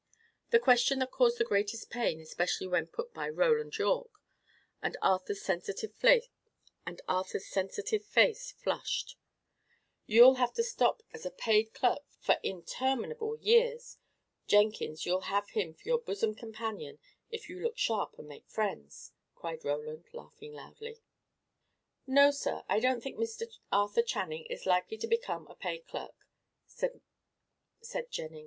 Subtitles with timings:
[0.51, 4.19] A question that caused the greatest pain, especially when put by Roland Yorke;
[4.81, 6.31] and Arthur's sensitive face
[8.53, 9.15] flushed.
[10.07, 13.99] "You'll have to stop as a paid clerk for interminable years!
[14.47, 16.97] Jenkins, you'll have him for your bosom companion,
[17.29, 20.99] if you look sharp and make friends," cried Roland, laughing loudly.
[22.07, 23.45] "No, sir, I don't think Mr.
[23.71, 26.15] Arthur Channing is likely to become a paid clerk,"
[26.65, 26.99] said
[28.09, 28.39] Jenkins.